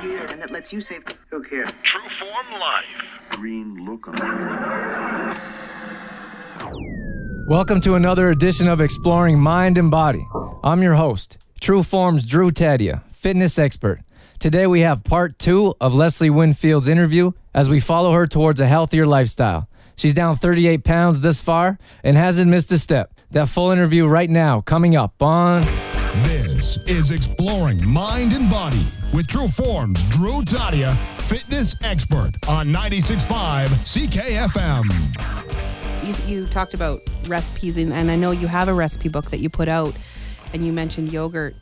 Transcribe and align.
here 0.00 0.26
and 0.30 0.40
that 0.40 0.50
lets 0.50 0.72
you 0.72 0.80
save. 0.80 1.02
Who 1.30 1.42
cares? 1.42 1.68
True 1.82 2.00
Form 2.18 2.60
Life. 2.60 2.84
Green 3.30 3.86
lookum. 3.86 4.16
Welcome 7.48 7.80
to 7.82 7.94
another 7.94 8.30
edition 8.30 8.68
of 8.68 8.80
Exploring 8.80 9.38
Mind 9.38 9.76
and 9.76 9.90
Body. 9.90 10.26
I'm 10.64 10.82
your 10.82 10.94
host, 10.94 11.36
True 11.60 11.82
Form's 11.82 12.24
Drew 12.24 12.50
Tadia, 12.50 13.02
fitness 13.10 13.58
expert. 13.58 14.00
Today 14.38 14.66
we 14.66 14.80
have 14.80 15.04
part 15.04 15.38
two 15.38 15.74
of 15.80 15.94
Leslie 15.94 16.30
Winfield's 16.30 16.88
interview 16.88 17.32
as 17.52 17.68
we 17.68 17.80
follow 17.80 18.12
her 18.12 18.26
towards 18.26 18.60
a 18.60 18.66
healthier 18.66 19.06
lifestyle. 19.06 19.68
She's 19.96 20.14
down 20.14 20.36
38 20.36 20.82
pounds 20.82 21.20
this 21.20 21.40
far 21.40 21.78
and 22.02 22.16
hasn't 22.16 22.50
missed 22.50 22.72
a 22.72 22.78
step. 22.78 23.12
That 23.32 23.48
full 23.48 23.70
interview 23.70 24.06
right 24.06 24.30
now 24.30 24.62
coming 24.62 24.96
up 24.96 25.22
on. 25.22 25.89
This 26.14 26.76
is 26.88 27.12
Exploring 27.12 27.88
Mind 27.88 28.32
and 28.32 28.50
Body 28.50 28.84
with 29.12 29.28
True 29.28 29.46
Form's 29.46 30.02
Drew 30.08 30.42
Tadia, 30.42 30.98
fitness 31.20 31.76
expert 31.84 32.32
on 32.48 32.66
96.5 32.66 33.68
CKFM. 33.86 34.84
you, 36.04 36.14
you 36.26 36.46
talked 36.48 36.74
about 36.74 36.98
recipes 37.28 37.78
and, 37.78 37.92
and 37.92 38.10
i 38.10 38.16
know 38.16 38.32
you 38.32 38.48
have 38.48 38.66
a 38.66 38.74
recipe 38.74 39.08
book 39.08 39.30
that 39.30 39.38
you 39.38 39.48
put 39.48 39.68
out 39.68 39.94
and 40.52 40.66
you 40.66 40.72
mentioned 40.72 41.12
yogurt 41.12 41.54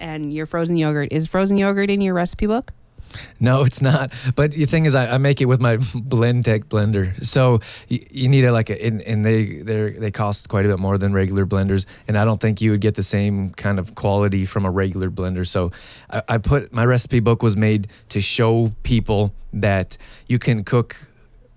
and 0.00 0.32
your 0.32 0.46
frozen 0.46 0.76
yogurt 0.76 1.08
is 1.10 1.26
frozen 1.26 1.56
yogurt 1.56 1.90
in 1.90 2.00
your 2.00 2.14
recipe 2.14 2.46
book 2.46 2.70
No, 3.40 3.62
it's 3.62 3.82
not. 3.82 4.10
But 4.36 4.52
the 4.52 4.64
thing 4.64 4.86
is, 4.86 4.94
I, 4.94 5.14
I 5.14 5.18
make 5.18 5.40
it 5.40 5.44
with 5.46 5.60
my 5.60 5.76
Blendtec 5.76 6.64
blender. 6.64 7.24
So 7.26 7.60
you, 7.88 8.06
you 8.10 8.28
need 8.28 8.44
a 8.44 8.52
like 8.52 8.70
a, 8.70 8.82
and, 8.82 9.02
and 9.02 9.24
they 9.24 9.58
they 9.58 10.10
cost 10.10 10.48
quite 10.48 10.64
a 10.64 10.68
bit 10.68 10.78
more 10.78 10.96
than 10.96 11.12
regular 11.12 11.44
blenders, 11.44 11.84
and 12.08 12.16
I 12.16 12.24
don't 12.24 12.40
think 12.40 12.60
you 12.60 12.70
would 12.70 12.80
get 12.80 12.94
the 12.94 13.02
same 13.02 13.50
kind 13.50 13.78
of 13.78 13.94
quality 13.94 14.46
from 14.46 14.64
a 14.64 14.70
regular 14.70 15.10
blender. 15.10 15.46
So 15.46 15.72
I, 16.08 16.22
I 16.28 16.38
put 16.38 16.72
my 16.72 16.84
recipe 16.86 17.20
book 17.20 17.42
was 17.42 17.56
made 17.56 17.88
to 18.10 18.20
show 18.20 18.72
people 18.82 19.34
that 19.52 19.98
you 20.26 20.38
can 20.38 20.64
cook 20.64 20.96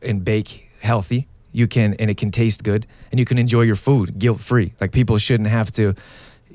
and 0.02 0.25
bake 0.25 0.69
healthy. 0.81 1.27
You 1.53 1.67
can 1.67 1.94
and 1.95 2.09
it 2.09 2.17
can 2.17 2.31
taste 2.31 2.64
good, 2.64 2.86
and 3.11 3.19
you 3.19 3.25
can 3.25 3.38
enjoy 3.38 3.61
your 3.61 3.75
food 3.75 4.19
guilt 4.19 4.42
free. 4.42 4.73
Like 4.81 4.92
people 4.92 5.17
shouldn't 5.17 5.49
have 5.49 5.71
to 5.73 5.95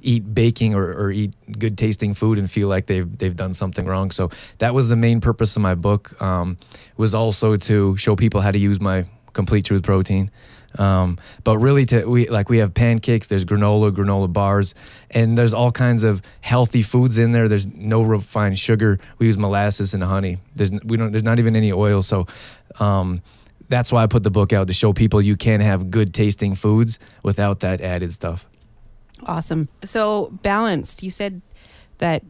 eat 0.02 0.34
baking 0.34 0.74
or, 0.74 0.92
or 0.92 1.10
eat 1.10 1.32
good 1.58 1.78
tasting 1.78 2.14
food 2.14 2.38
and 2.38 2.50
feel 2.50 2.68
like 2.68 2.86
they've 2.86 3.18
they've 3.18 3.36
done 3.36 3.54
something 3.54 3.86
wrong. 3.86 4.10
So 4.10 4.30
that 4.58 4.74
was 4.74 4.88
the 4.88 4.96
main 4.96 5.20
purpose 5.20 5.56
of 5.56 5.62
my 5.62 5.74
book. 5.74 6.20
Um, 6.20 6.56
was 6.96 7.14
also 7.14 7.56
to 7.56 7.96
show 7.96 8.16
people 8.16 8.40
how 8.40 8.50
to 8.50 8.58
use 8.58 8.80
my 8.80 9.06
complete 9.32 9.64
truth 9.64 9.82
protein. 9.82 10.30
Um, 10.78 11.18
but 11.44 11.58
really, 11.58 11.84
to 11.86 12.06
we 12.06 12.28
like 12.28 12.48
we 12.48 12.58
have 12.58 12.72
pancakes. 12.72 13.28
There's 13.28 13.44
granola, 13.44 13.92
granola 13.92 14.32
bars, 14.32 14.74
and 15.10 15.36
there's 15.36 15.52
all 15.52 15.70
kinds 15.70 16.02
of 16.02 16.22
healthy 16.40 16.82
foods 16.82 17.18
in 17.18 17.32
there. 17.32 17.48
There's 17.48 17.66
no 17.66 18.02
refined 18.02 18.58
sugar. 18.58 18.98
We 19.18 19.26
use 19.26 19.36
molasses 19.36 19.94
and 19.94 20.02
honey. 20.02 20.38
There's 20.54 20.72
we 20.84 20.96
don't. 20.96 21.12
There's 21.12 21.24
not 21.24 21.38
even 21.38 21.56
any 21.56 21.72
oil. 21.72 22.02
So. 22.02 22.26
Um, 22.80 23.22
that's 23.68 23.90
why 23.90 24.02
I 24.02 24.06
put 24.06 24.22
the 24.22 24.30
book 24.30 24.52
out 24.52 24.66
to 24.66 24.74
show 24.74 24.92
people 24.92 25.22
you 25.22 25.34
can 25.34 25.60
have 25.60 25.90
good 25.90 26.12
tasting 26.12 26.54
foods 26.54 26.98
without 27.22 27.60
that 27.60 27.80
added 27.80 28.12
stuff. 28.12 28.46
Awesome. 29.26 29.68
So 29.84 30.30
balanced. 30.42 31.02
You 31.02 31.10
said 31.10 31.42
that 31.98 32.22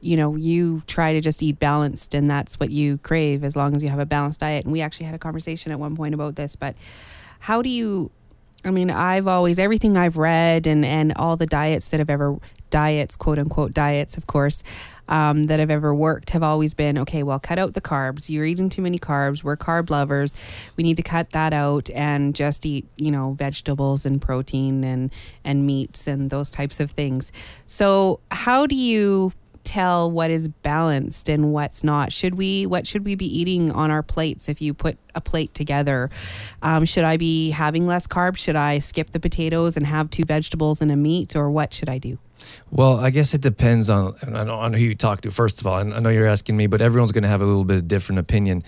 you 0.00 0.16
know 0.16 0.36
you 0.36 0.82
try 0.86 1.12
to 1.12 1.20
just 1.20 1.42
eat 1.42 1.58
balanced 1.58 2.14
and 2.14 2.30
that's 2.30 2.58
what 2.58 2.70
you 2.70 2.98
crave 2.98 3.44
as 3.44 3.54
long 3.54 3.76
as 3.76 3.82
you 3.82 3.88
have 3.88 3.98
a 3.98 4.06
balanced 4.06 4.40
diet. 4.40 4.64
And 4.64 4.72
we 4.72 4.80
actually 4.80 5.06
had 5.06 5.14
a 5.14 5.18
conversation 5.18 5.72
at 5.72 5.78
one 5.78 5.96
point 5.96 6.14
about 6.14 6.36
this 6.36 6.56
but 6.56 6.74
how 7.40 7.62
do 7.62 7.68
you 7.68 8.10
i 8.64 8.70
mean 8.70 8.90
i've 8.90 9.26
always 9.26 9.58
everything 9.58 9.96
i've 9.96 10.16
read 10.16 10.66
and 10.66 10.84
and 10.84 11.12
all 11.16 11.36
the 11.36 11.46
diets 11.46 11.88
that 11.88 11.98
have 11.98 12.10
ever 12.10 12.38
diets 12.68 13.16
quote 13.16 13.38
unquote 13.38 13.72
diets 13.72 14.16
of 14.16 14.26
course 14.26 14.62
um, 15.10 15.44
that 15.44 15.58
have 15.58 15.70
ever 15.70 15.94
worked 15.94 16.30
have 16.30 16.42
always 16.42 16.72
been 16.72 16.96
okay 16.98 17.22
well 17.22 17.38
cut 17.40 17.58
out 17.58 17.74
the 17.74 17.80
carbs. 17.80 18.30
You're 18.30 18.46
eating 18.46 18.70
too 18.70 18.80
many 18.80 18.98
carbs. 18.98 19.42
We're 19.42 19.56
carb 19.56 19.90
lovers. 19.90 20.32
We 20.76 20.84
need 20.84 20.96
to 20.96 21.02
cut 21.02 21.30
that 21.30 21.52
out 21.52 21.90
and 21.90 22.34
just 22.34 22.64
eat 22.64 22.86
you 22.96 23.10
know 23.10 23.32
vegetables 23.32 24.06
and 24.06 24.22
protein 24.22 24.84
and 24.84 25.12
and 25.44 25.66
meats 25.66 26.06
and 26.06 26.30
those 26.30 26.50
types 26.50 26.80
of 26.80 26.92
things. 26.92 27.32
So 27.66 28.20
how 28.30 28.66
do 28.66 28.76
you 28.76 29.32
tell 29.62 30.10
what 30.10 30.30
is 30.30 30.48
balanced 30.48 31.28
and 31.28 31.52
what's 31.52 31.84
not? 31.84 32.12
Should 32.12 32.36
we 32.36 32.66
what 32.66 32.86
should 32.86 33.04
we 33.04 33.14
be 33.14 33.26
eating 33.26 33.70
on 33.72 33.90
our 33.90 34.02
plates 34.02 34.48
if 34.48 34.62
you 34.62 34.72
put 34.72 34.96
a 35.14 35.20
plate 35.20 35.52
together? 35.54 36.10
Um, 36.62 36.84
should 36.84 37.04
i 37.04 37.16
be 37.16 37.50
having 37.50 37.86
less 37.86 38.06
carbs? 38.06 38.38
Should 38.38 38.56
i 38.56 38.78
skip 38.78 39.10
the 39.10 39.20
potatoes 39.20 39.76
and 39.76 39.86
have 39.86 40.08
two 40.10 40.24
vegetables 40.24 40.80
and 40.80 40.90
a 40.90 40.96
meat 40.96 41.36
or 41.36 41.50
what 41.50 41.74
should 41.74 41.88
i 41.88 41.98
do 41.98 42.18
Well, 42.70 42.98
I 42.98 43.10
guess 43.10 43.34
it 43.34 43.40
depends 43.40 43.90
on 43.90 44.14
on 44.34 44.72
who 44.72 44.84
you 44.84 44.94
talk 44.94 45.22
to. 45.22 45.30
First 45.30 45.60
of 45.60 45.66
all, 45.66 45.78
and 45.78 45.94
I 45.94 45.98
know 46.00 46.08
you're 46.08 46.26
asking 46.26 46.56
me, 46.56 46.66
but 46.66 46.80
everyone's 46.80 47.12
going 47.12 47.22
to 47.22 47.28
have 47.28 47.42
a 47.42 47.46
little 47.46 47.64
bit 47.64 47.78
of 47.78 47.88
different 47.88 48.18
opinion. 48.18 48.62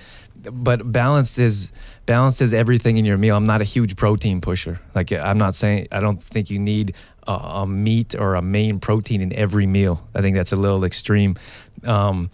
But 0.44 0.90
balanced 0.90 1.38
is 1.38 1.70
balanced 2.06 2.42
is 2.42 2.52
everything 2.52 2.96
in 2.96 3.04
your 3.04 3.18
meal. 3.18 3.36
I'm 3.36 3.46
not 3.46 3.60
a 3.60 3.64
huge 3.64 3.96
protein 3.96 4.40
pusher. 4.40 4.80
Like 4.94 5.12
I'm 5.12 5.38
not 5.38 5.54
saying 5.54 5.88
I 5.92 6.00
don't 6.00 6.22
think 6.22 6.50
you 6.50 6.58
need 6.58 6.94
a, 7.26 7.32
a 7.32 7.66
meat 7.66 8.14
or 8.14 8.34
a 8.34 8.42
main 8.42 8.80
protein 8.80 9.20
in 9.20 9.32
every 9.32 9.66
meal. 9.66 10.06
I 10.14 10.20
think 10.20 10.36
that's 10.36 10.52
a 10.52 10.56
little 10.56 10.84
extreme. 10.84 11.36
Um, 11.84 12.30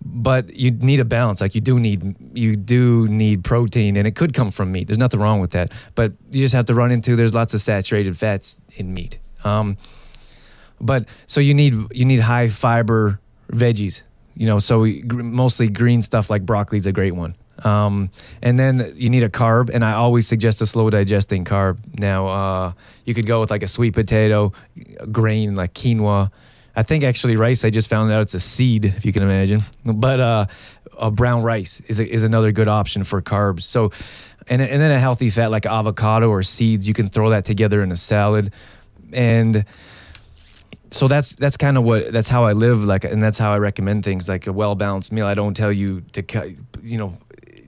but 0.00 0.54
you 0.54 0.70
need 0.70 1.00
a 1.00 1.04
balance. 1.04 1.40
Like 1.40 1.54
you 1.54 1.60
do 1.60 1.78
need 1.78 2.14
you 2.32 2.56
do 2.56 3.08
need 3.08 3.44
protein, 3.44 3.96
and 3.96 4.06
it 4.06 4.14
could 4.14 4.32
come 4.32 4.50
from 4.50 4.72
meat. 4.72 4.86
There's 4.86 4.98
nothing 4.98 5.20
wrong 5.20 5.40
with 5.40 5.50
that. 5.52 5.72
But 5.94 6.12
you 6.30 6.40
just 6.40 6.54
have 6.54 6.66
to 6.66 6.74
run 6.74 6.90
into 6.90 7.16
there's 7.16 7.34
lots 7.34 7.54
of 7.54 7.60
saturated 7.60 8.16
fats 8.16 8.62
in 8.76 8.94
meat. 8.94 9.18
Um, 9.44 9.76
but 10.80 11.06
so 11.26 11.40
you 11.40 11.54
need 11.54 11.74
you 11.92 12.04
need 12.04 12.20
high 12.20 12.48
fiber 12.48 13.20
veggies 13.52 14.02
you 14.38 14.46
know 14.46 14.58
so 14.58 14.80
we, 14.80 15.02
mostly 15.02 15.68
green 15.68 16.00
stuff 16.02 16.30
like 16.30 16.46
broccoli's 16.46 16.86
a 16.86 16.92
great 16.92 17.14
one. 17.14 17.34
Um, 17.64 18.10
and 18.40 18.56
then 18.56 18.92
you 18.94 19.10
need 19.10 19.24
a 19.24 19.28
carb 19.28 19.68
and 19.74 19.84
i 19.84 19.92
always 19.92 20.28
suggest 20.28 20.60
a 20.62 20.66
slow 20.66 20.90
digesting 20.90 21.44
carb. 21.44 21.78
Now 21.98 22.28
uh, 22.28 22.72
you 23.04 23.14
could 23.14 23.26
go 23.26 23.40
with 23.40 23.50
like 23.50 23.64
a 23.64 23.68
sweet 23.68 23.94
potato 23.94 24.52
grain 25.10 25.56
like 25.56 25.74
quinoa. 25.74 26.30
I 26.76 26.84
think 26.84 27.02
actually 27.02 27.34
rice 27.34 27.64
i 27.64 27.70
just 27.70 27.90
found 27.90 28.12
out 28.12 28.22
it's 28.22 28.34
a 28.34 28.40
seed 28.40 28.84
if 28.84 29.04
you 29.04 29.12
can 29.12 29.24
imagine. 29.24 29.64
But 29.84 30.20
uh, 30.20 30.46
a 30.96 31.10
brown 31.10 31.42
rice 31.42 31.80
is, 31.88 31.98
a, 31.98 32.08
is 32.08 32.22
another 32.22 32.52
good 32.52 32.68
option 32.68 33.02
for 33.02 33.20
carbs. 33.20 33.62
So 33.62 33.90
and, 34.46 34.62
and 34.62 34.80
then 34.80 34.92
a 34.92 35.00
healthy 35.00 35.30
fat 35.30 35.50
like 35.50 35.66
avocado 35.66 36.28
or 36.30 36.44
seeds 36.44 36.86
you 36.86 36.94
can 36.94 37.08
throw 37.08 37.30
that 37.30 37.44
together 37.44 37.82
in 37.82 37.90
a 37.90 37.96
salad. 37.96 38.52
And 39.12 39.64
so 40.90 41.08
that's 41.08 41.34
that's 41.34 41.56
kind 41.56 41.76
of 41.76 41.84
what 41.84 42.12
that's 42.12 42.28
how 42.28 42.44
I 42.44 42.52
live 42.52 42.84
like 42.84 43.04
and 43.04 43.22
that's 43.22 43.38
how 43.38 43.52
I 43.52 43.58
recommend 43.58 44.04
things 44.04 44.28
like 44.28 44.46
a 44.46 44.52
well 44.52 44.74
balanced 44.74 45.12
meal. 45.12 45.26
I 45.26 45.34
don't 45.34 45.54
tell 45.54 45.72
you 45.72 46.02
to 46.12 46.22
cut 46.22 46.48
you 46.82 46.98
know 46.98 47.18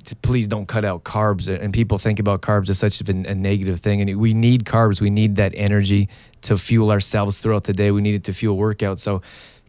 to 0.04 0.16
please 0.16 0.46
don't 0.46 0.66
cut 0.66 0.84
out 0.84 1.04
carbs 1.04 1.46
and 1.48 1.72
people 1.72 1.98
think 1.98 2.18
about 2.18 2.40
carbs 2.40 2.70
as 2.70 2.78
such 2.78 3.00
a, 3.00 3.10
a 3.10 3.34
negative 3.34 3.80
thing 3.80 4.00
and 4.00 4.18
we 4.18 4.34
need 4.34 4.64
carbs. 4.64 5.00
We 5.00 5.10
need 5.10 5.36
that 5.36 5.52
energy 5.54 6.08
to 6.42 6.56
fuel 6.56 6.90
ourselves 6.90 7.38
throughout 7.38 7.64
the 7.64 7.72
day. 7.72 7.90
We 7.90 8.00
need 8.00 8.14
it 8.14 8.24
to 8.24 8.32
fuel 8.32 8.56
workout. 8.56 8.98
So 8.98 9.22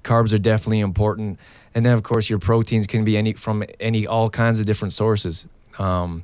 carbs 0.03 0.33
are 0.33 0.39
definitely 0.39 0.79
important. 0.79 1.37
And 1.75 1.85
then 1.85 1.93
of 1.93 2.03
course 2.03 2.29
your 2.29 2.39
proteins 2.39 2.87
can 2.87 3.03
be 3.03 3.17
any 3.17 3.33
from 3.33 3.63
any 3.79 4.07
all 4.07 4.29
kinds 4.29 4.59
of 4.59 4.65
different 4.65 4.93
sources. 4.93 5.45
Um, 5.77 6.23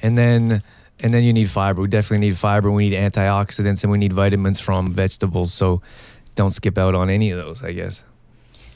and 0.00 0.16
then 0.16 0.62
and 1.00 1.12
then 1.12 1.22
you 1.22 1.32
need 1.32 1.50
fiber. 1.50 1.82
We 1.82 1.88
definitely 1.88 2.28
need 2.28 2.38
fiber. 2.38 2.70
We 2.70 2.88
need 2.88 2.96
antioxidants 2.96 3.82
and 3.82 3.90
we 3.90 3.98
need 3.98 4.12
vitamins 4.12 4.60
from 4.60 4.92
vegetables. 4.92 5.52
So 5.52 5.82
don't 6.34 6.52
skip 6.52 6.78
out 6.78 6.94
on 6.94 7.10
any 7.10 7.30
of 7.30 7.38
those, 7.38 7.62
I 7.62 7.72
guess. 7.72 8.02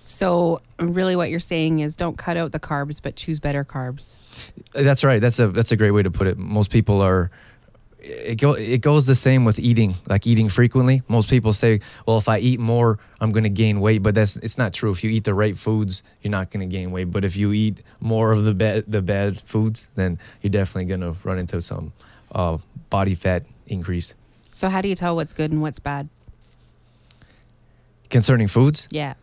so 0.04 0.60
really 0.78 1.16
what 1.16 1.28
you're 1.30 1.40
saying 1.40 1.80
is 1.80 1.96
don't 1.96 2.16
cut 2.16 2.36
out 2.36 2.52
the 2.52 2.60
carbs 2.60 3.02
but 3.02 3.14
choose 3.16 3.38
better 3.40 3.64
carbs 3.64 4.16
That's 4.72 5.04
right. 5.04 5.20
That's 5.20 5.38
a 5.38 5.48
that's 5.48 5.72
a 5.72 5.76
great 5.76 5.90
way 5.90 6.02
to 6.02 6.10
put 6.10 6.26
it. 6.26 6.38
Most 6.38 6.70
people 6.70 7.02
are 7.02 7.30
it 8.08 8.36
go 8.36 8.54
it 8.54 8.80
goes 8.80 9.06
the 9.06 9.14
same 9.14 9.44
with 9.44 9.58
eating, 9.58 9.96
like 10.06 10.26
eating 10.26 10.48
frequently. 10.48 11.02
Most 11.08 11.28
people 11.28 11.52
say, 11.52 11.80
"Well, 12.06 12.18
if 12.18 12.28
I 12.28 12.38
eat 12.38 12.58
more, 12.58 12.98
I'm 13.20 13.32
going 13.32 13.44
to 13.44 13.50
gain 13.50 13.80
weight," 13.80 14.02
but 14.02 14.14
that's 14.14 14.36
it's 14.36 14.56
not 14.56 14.72
true. 14.72 14.90
If 14.90 15.04
you 15.04 15.10
eat 15.10 15.24
the 15.24 15.34
right 15.34 15.56
foods, 15.56 16.02
you're 16.22 16.30
not 16.30 16.50
going 16.50 16.68
to 16.68 16.72
gain 16.76 16.90
weight. 16.90 17.10
But 17.10 17.24
if 17.24 17.36
you 17.36 17.52
eat 17.52 17.78
more 18.00 18.32
of 18.32 18.44
the 18.44 18.54
bad 18.54 18.84
the 18.88 19.02
bad 19.02 19.40
foods, 19.42 19.86
then 19.94 20.18
you're 20.42 20.50
definitely 20.50 20.86
going 20.86 21.00
to 21.00 21.16
run 21.22 21.38
into 21.38 21.60
some 21.60 21.92
uh, 22.32 22.58
body 22.90 23.14
fat 23.14 23.44
increase. 23.66 24.14
so 24.50 24.68
how 24.68 24.80
do 24.80 24.88
you 24.88 24.94
tell 24.94 25.14
what's 25.14 25.32
good 25.32 25.52
and 25.52 25.60
what's 25.60 25.78
bad 25.78 26.08
Concerning 28.10 28.48
foods, 28.48 28.88
yeah 28.90 29.14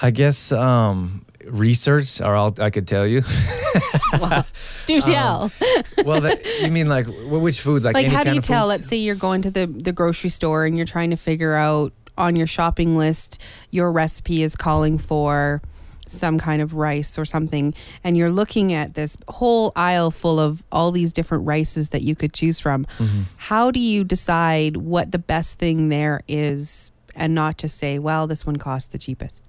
I 0.00 0.10
guess 0.10 0.50
um, 0.50 1.24
research, 1.48 2.20
or 2.20 2.34
I'll, 2.34 2.54
I 2.58 2.70
could 2.70 2.86
tell 2.86 3.06
you. 3.06 3.22
do 4.86 5.00
tell 5.00 5.50
well, 6.04 6.20
that, 6.20 6.40
you 6.62 6.70
mean 6.70 6.88
like 6.88 7.06
which 7.08 7.60
foods? 7.60 7.84
Like, 7.84 7.94
like 7.94 8.06
how 8.06 8.24
do 8.24 8.34
you 8.34 8.40
tell 8.40 8.64
foods? 8.64 8.68
let's 8.68 8.88
say 8.88 8.96
you're 8.96 9.14
going 9.14 9.42
to 9.42 9.50
the, 9.50 9.66
the 9.66 9.92
grocery 9.92 10.30
store 10.30 10.64
and 10.64 10.76
you're 10.76 10.86
trying 10.86 11.10
to 11.10 11.16
figure 11.16 11.54
out 11.54 11.92
on 12.16 12.36
your 12.36 12.46
shopping 12.46 12.96
list 12.96 13.42
your 13.72 13.90
recipe 13.90 14.42
is 14.42 14.54
calling 14.54 14.98
for 14.98 15.60
some 16.06 16.38
kind 16.38 16.62
of 16.62 16.74
rice 16.74 17.18
or 17.18 17.24
something 17.24 17.74
and 18.04 18.16
you're 18.16 18.30
looking 18.30 18.72
at 18.72 18.94
this 18.94 19.16
whole 19.26 19.72
aisle 19.74 20.12
full 20.12 20.38
of 20.38 20.62
all 20.70 20.92
these 20.92 21.12
different 21.12 21.44
rices 21.44 21.88
that 21.88 22.02
you 22.02 22.14
could 22.14 22.32
choose 22.32 22.60
from 22.60 22.84
Mm-hmm. 22.98 23.22
how 23.36 23.72
do 23.72 23.80
you 23.80 24.04
decide 24.04 24.76
what 24.76 25.10
the 25.10 25.18
best 25.18 25.58
thing 25.58 25.88
there 25.88 26.20
is 26.28 26.92
and 27.16 27.34
not 27.34 27.58
just 27.58 27.78
say 27.78 27.98
well 27.98 28.28
this 28.28 28.46
one 28.46 28.56
costs 28.56 28.88
the 28.92 28.98
cheapest 28.98 29.43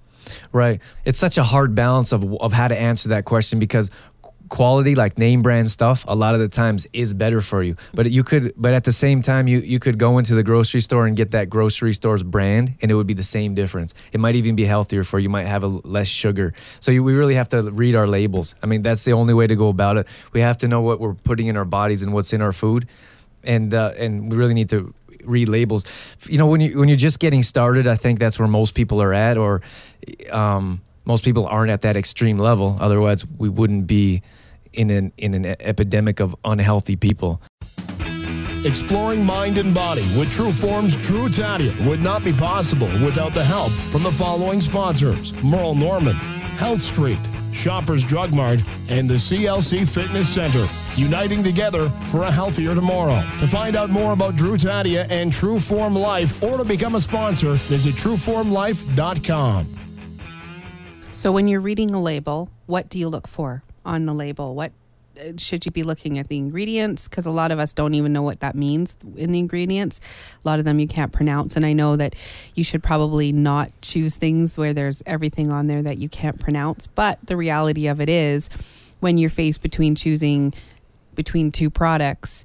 Right. 0.52 0.80
It's 1.04 1.18
such 1.18 1.38
a 1.38 1.42
hard 1.42 1.74
balance 1.74 2.12
of 2.12 2.24
of 2.40 2.52
how 2.52 2.68
to 2.68 2.78
answer 2.78 3.10
that 3.10 3.24
question 3.24 3.58
because 3.58 3.90
quality 4.48 4.94
like 4.94 5.18
name 5.18 5.42
brand 5.42 5.70
stuff 5.70 6.04
a 6.08 6.14
lot 6.14 6.34
of 6.34 6.40
the 6.40 6.48
times 6.48 6.86
is 6.92 7.14
better 7.14 7.40
for 7.40 7.62
you. 7.62 7.76
But 7.94 8.10
you 8.10 8.22
could 8.22 8.52
but 8.56 8.74
at 8.74 8.84
the 8.84 8.92
same 8.92 9.22
time 9.22 9.48
you 9.48 9.58
you 9.60 9.78
could 9.78 9.98
go 9.98 10.18
into 10.18 10.34
the 10.34 10.42
grocery 10.42 10.80
store 10.80 11.06
and 11.06 11.16
get 11.16 11.32
that 11.32 11.50
grocery 11.50 11.94
store's 11.94 12.22
brand 12.22 12.74
and 12.80 12.90
it 12.90 12.94
would 12.94 13.06
be 13.06 13.14
the 13.14 13.24
same 13.24 13.54
difference. 13.54 13.94
It 14.12 14.20
might 14.20 14.34
even 14.34 14.56
be 14.56 14.64
healthier 14.64 15.04
for 15.04 15.18
you 15.18 15.28
might 15.28 15.46
have 15.46 15.62
a 15.62 15.68
less 15.68 16.08
sugar. 16.08 16.54
So 16.80 16.92
you, 16.92 17.02
we 17.02 17.14
really 17.14 17.34
have 17.34 17.48
to 17.50 17.62
read 17.70 17.94
our 17.94 18.06
labels. 18.06 18.54
I 18.62 18.66
mean 18.66 18.82
that's 18.82 19.04
the 19.04 19.12
only 19.12 19.34
way 19.34 19.46
to 19.46 19.56
go 19.56 19.68
about 19.68 19.96
it. 19.96 20.06
We 20.32 20.40
have 20.40 20.58
to 20.58 20.68
know 20.68 20.80
what 20.80 21.00
we're 21.00 21.14
putting 21.14 21.46
in 21.46 21.56
our 21.56 21.64
bodies 21.64 22.02
and 22.02 22.12
what's 22.12 22.32
in 22.32 22.40
our 22.40 22.52
food. 22.52 22.88
And 23.42 23.74
uh, 23.74 23.92
and 23.96 24.30
we 24.30 24.36
really 24.36 24.54
need 24.54 24.70
to 24.70 24.92
read 25.26 25.48
labels 25.48 25.84
you 26.26 26.38
know 26.38 26.46
when 26.46 26.60
you 26.60 26.78
when 26.78 26.88
you're 26.88 26.96
just 26.96 27.20
getting 27.20 27.42
started 27.42 27.86
i 27.86 27.96
think 27.96 28.18
that's 28.18 28.38
where 28.38 28.48
most 28.48 28.74
people 28.74 29.02
are 29.02 29.12
at 29.12 29.36
or 29.36 29.60
um, 30.30 30.80
most 31.04 31.24
people 31.24 31.46
aren't 31.46 31.70
at 31.70 31.82
that 31.82 31.96
extreme 31.96 32.38
level 32.38 32.76
otherwise 32.80 33.26
we 33.38 33.48
wouldn't 33.48 33.86
be 33.86 34.22
in 34.76 34.90
an 34.90 35.12
in 35.16 35.34
an 35.34 35.46
epidemic 35.60 36.20
of 36.20 36.36
unhealthy 36.44 36.96
people. 36.96 37.40
Exploring 38.64 39.24
mind 39.24 39.58
and 39.58 39.74
body 39.74 40.02
with 40.18 40.32
True 40.32 40.52
Form's 40.52 40.96
Drew 40.96 41.28
Tadia 41.28 41.72
would 41.86 42.00
not 42.00 42.24
be 42.24 42.32
possible 42.32 42.88
without 43.04 43.32
the 43.32 43.44
help 43.44 43.70
from 43.70 44.02
the 44.02 44.10
following 44.10 44.60
sponsors 44.60 45.32
Merle 45.42 45.74
Norman, 45.74 46.14
Health 46.56 46.80
Street, 46.80 47.18
Shoppers 47.56 48.04
Drug 48.04 48.32
Mart, 48.32 48.60
and 48.88 49.08
the 49.08 49.14
CLC 49.14 49.88
Fitness 49.88 50.28
Center, 50.28 50.66
uniting 50.94 51.42
together 51.42 51.90
for 52.06 52.22
a 52.22 52.30
healthier 52.30 52.74
tomorrow. 52.74 53.22
To 53.40 53.46
find 53.48 53.74
out 53.74 53.90
more 53.90 54.12
about 54.12 54.36
Drew 54.36 54.56
Tadia 54.56 55.10
and 55.10 55.32
True 55.32 55.58
Form 55.58 55.94
Life 55.94 56.42
or 56.42 56.58
to 56.58 56.64
become 56.64 56.94
a 56.94 57.00
sponsor, 57.00 57.54
visit 57.54 57.94
trueformlife.com. 57.94 59.74
So, 61.12 61.32
when 61.32 61.48
you're 61.48 61.60
reading 61.60 61.94
a 61.94 62.02
label, 62.02 62.50
what 62.66 62.90
do 62.90 62.98
you 62.98 63.08
look 63.08 63.26
for? 63.26 63.62
on 63.86 64.04
the 64.04 64.12
label? 64.12 64.54
What 64.54 64.72
should 65.38 65.64
you 65.66 65.72
be 65.72 65.82
looking 65.82 66.18
at 66.18 66.28
the 66.28 66.36
ingredients? 66.36 67.08
Because 67.08 67.26
a 67.26 67.30
lot 67.30 67.50
of 67.50 67.58
us 67.58 67.72
don't 67.72 67.94
even 67.94 68.12
know 68.12 68.22
what 68.22 68.40
that 68.40 68.54
means 68.54 68.96
in 69.16 69.32
the 69.32 69.38
ingredients. 69.38 70.00
A 70.44 70.48
lot 70.48 70.58
of 70.58 70.64
them 70.64 70.78
you 70.78 70.88
can't 70.88 71.12
pronounce. 71.12 71.56
And 71.56 71.64
I 71.64 71.72
know 71.72 71.96
that 71.96 72.14
you 72.54 72.64
should 72.64 72.82
probably 72.82 73.32
not 73.32 73.70
choose 73.82 74.16
things 74.16 74.56
where 74.56 74.72
there's 74.72 75.02
everything 75.06 75.50
on 75.50 75.66
there 75.66 75.82
that 75.82 75.98
you 75.98 76.08
can't 76.08 76.38
pronounce. 76.38 76.86
But 76.86 77.18
the 77.26 77.36
reality 77.36 77.86
of 77.86 78.00
it 78.00 78.08
is, 78.08 78.48
when 79.00 79.18
you're 79.18 79.30
faced 79.30 79.62
between 79.62 79.94
choosing 79.94 80.54
between 81.14 81.50
two 81.50 81.70
products, 81.70 82.44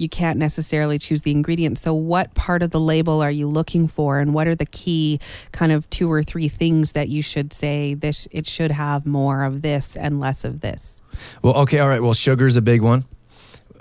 you 0.00 0.08
can't 0.08 0.38
necessarily 0.38 0.98
choose 0.98 1.22
the 1.22 1.30
ingredients. 1.30 1.82
So, 1.82 1.92
what 1.92 2.32
part 2.34 2.62
of 2.62 2.70
the 2.70 2.80
label 2.80 3.20
are 3.20 3.30
you 3.30 3.46
looking 3.46 3.86
for, 3.86 4.18
and 4.18 4.32
what 4.32 4.46
are 4.46 4.54
the 4.54 4.66
key 4.66 5.20
kind 5.52 5.72
of 5.72 5.88
two 5.90 6.10
or 6.10 6.22
three 6.22 6.48
things 6.48 6.92
that 6.92 7.08
you 7.08 7.22
should 7.22 7.52
say 7.52 7.94
this? 7.94 8.26
It 8.30 8.46
should 8.46 8.70
have 8.70 9.04
more 9.04 9.44
of 9.44 9.62
this 9.62 9.96
and 9.96 10.18
less 10.18 10.44
of 10.44 10.60
this. 10.60 11.02
Well, 11.42 11.54
okay, 11.58 11.80
all 11.80 11.88
right. 11.88 12.02
Well, 12.02 12.14
sugar 12.14 12.46
is 12.46 12.56
a 12.56 12.62
big 12.62 12.80
one. 12.80 13.04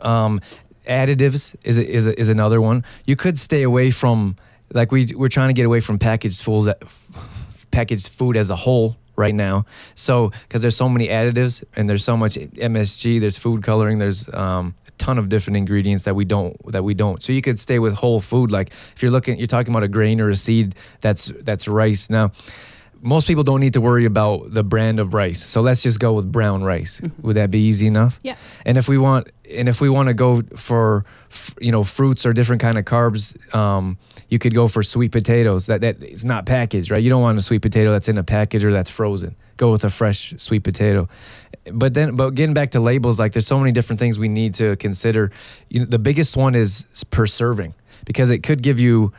Um, 0.01 0.41
additives 0.85 1.55
is 1.63 1.77
a, 1.77 1.87
is 1.89 2.07
a, 2.07 2.19
is 2.19 2.27
another 2.27 2.59
one. 2.59 2.83
You 3.05 3.15
could 3.15 3.39
stay 3.39 3.63
away 3.63 3.89
from 3.89 4.35
like 4.73 4.91
we 4.91 5.13
we're 5.15 5.29
trying 5.29 5.49
to 5.49 5.53
get 5.53 5.65
away 5.65 5.79
from 5.79 5.99
packaged 5.99 6.43
foods, 6.43 6.69
packaged 7.71 8.09
food 8.09 8.35
as 8.35 8.49
a 8.49 8.55
whole 8.57 8.97
right 9.15 9.35
now. 9.35 9.65
So 9.95 10.31
because 10.47 10.61
there's 10.61 10.77
so 10.77 10.89
many 10.89 11.07
additives 11.07 11.63
and 11.75 11.89
there's 11.89 12.03
so 12.03 12.17
much 12.17 12.35
MSG, 12.35 13.19
there's 13.21 13.37
food 13.37 13.63
coloring, 13.63 13.99
there's 13.99 14.27
um, 14.33 14.75
ton 14.99 15.17
of 15.17 15.29
different 15.29 15.57
ingredients 15.57 16.03
that 16.03 16.15
we 16.15 16.25
don't 16.25 16.55
that 16.71 16.83
we 16.83 16.93
don't. 16.93 17.23
So 17.23 17.33
you 17.33 17.41
could 17.41 17.57
stay 17.59 17.79
with 17.79 17.93
whole 17.93 18.21
food. 18.21 18.51
Like 18.51 18.71
if 18.95 19.01
you're 19.01 19.11
looking, 19.11 19.37
you're 19.39 19.47
talking 19.47 19.71
about 19.71 19.83
a 19.83 19.87
grain 19.87 20.21
or 20.21 20.29
a 20.29 20.35
seed 20.35 20.75
that's 21.01 21.31
that's 21.41 21.67
rice. 21.67 22.09
Now, 22.09 22.31
most 23.01 23.27
people 23.27 23.43
don't 23.43 23.59
need 23.59 23.73
to 23.73 23.81
worry 23.81 24.05
about 24.05 24.53
the 24.53 24.63
brand 24.63 24.99
of 24.99 25.13
rice. 25.13 25.45
So 25.45 25.61
let's 25.61 25.83
just 25.83 25.99
go 25.99 26.13
with 26.13 26.31
brown 26.31 26.63
rice. 26.63 26.99
Mm-hmm. 26.99 27.21
Would 27.27 27.35
that 27.35 27.51
be 27.51 27.59
easy 27.59 27.87
enough? 27.87 28.19
Yeah. 28.21 28.35
And 28.65 28.77
if 28.77 28.87
we 28.87 28.97
want, 28.97 29.29
and 29.49 29.69
if 29.69 29.81
we 29.81 29.89
want 29.89 30.07
to 30.07 30.13
go 30.13 30.41
for, 30.55 31.05
you 31.59 31.71
know, 31.71 31.83
fruits 31.83 32.25
or 32.25 32.33
different 32.33 32.61
kind 32.61 32.77
of 32.77 32.85
carbs, 32.85 33.35
um, 33.55 33.97
you 34.27 34.37
could 34.37 34.53
go 34.53 34.67
for 34.67 34.83
sweet 34.83 35.11
potatoes. 35.11 35.65
That 35.67 35.81
that 35.81 36.01
it's 36.03 36.23
not 36.23 36.45
packaged, 36.45 36.91
right? 36.91 37.01
You 37.01 37.09
don't 37.09 37.21
want 37.21 37.39
a 37.39 37.41
sweet 37.41 37.61
potato 37.61 37.91
that's 37.91 38.09
in 38.09 38.17
a 38.17 38.23
package 38.23 38.63
or 38.63 38.71
that's 38.71 38.89
frozen. 38.89 39.35
Go 39.57 39.71
with 39.71 39.83
a 39.83 39.89
fresh 39.89 40.33
sweet 40.37 40.63
potato 40.63 41.09
but 41.73 41.93
then 41.93 42.15
but 42.15 42.31
getting 42.31 42.53
back 42.53 42.71
to 42.71 42.79
labels 42.79 43.19
like 43.19 43.33
there's 43.33 43.47
so 43.47 43.59
many 43.59 43.71
different 43.71 43.99
things 43.99 44.17
we 44.17 44.27
need 44.27 44.53
to 44.55 44.75
consider 44.77 45.31
you 45.69 45.81
know, 45.81 45.85
the 45.85 45.99
biggest 45.99 46.35
one 46.37 46.55
is 46.55 46.85
per 47.11 47.27
serving 47.27 47.73
because 48.05 48.29
it 48.29 48.43
could 48.43 48.61
give 48.61 48.79
you 48.79 49.11